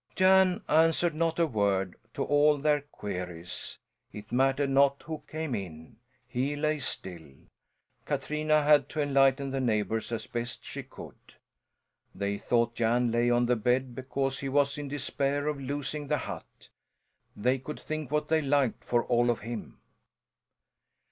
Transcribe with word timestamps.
Jan 0.15 0.63
answered 0.67 1.13
not 1.13 1.37
a 1.37 1.45
word 1.45 1.95
to 2.15 2.23
all 2.23 2.57
their 2.57 2.81
queries. 2.81 3.77
It 4.11 4.31
mattered 4.31 4.71
not 4.71 5.03
who 5.03 5.21
came 5.27 5.53
in 5.53 5.97
he 6.27 6.55
lay 6.55 6.79
still. 6.79 7.29
Katrina 8.05 8.63
had 8.63 8.89
to 8.89 8.99
enlighten 8.99 9.51
the 9.51 9.59
neighbours 9.59 10.11
as 10.11 10.25
best 10.25 10.65
she 10.65 10.81
could. 10.81 11.35
They 12.15 12.39
thought 12.39 12.73
Jan 12.73 13.11
lay 13.11 13.29
on 13.29 13.45
the 13.45 13.55
bed 13.55 13.93
because 13.93 14.39
he 14.39 14.49
was 14.49 14.79
in 14.79 14.87
despair 14.87 15.45
of 15.45 15.61
losing 15.61 16.07
the 16.07 16.17
hut. 16.17 16.69
They 17.35 17.59
could 17.59 17.79
think 17.79 18.09
what 18.09 18.27
they 18.27 18.41
liked 18.41 18.83
for 18.83 19.03
all 19.03 19.29
of 19.29 19.41
him. 19.41 19.81